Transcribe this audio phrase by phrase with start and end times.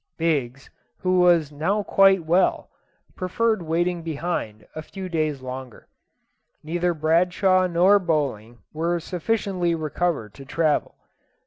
[0.17, 0.71] Biggs,
[1.01, 2.71] who was now quite well,
[3.15, 5.87] preferred waiting behind a few days longer.
[6.63, 10.95] Neither Bradshaw nor Bowling were sufficiently recovered to travel.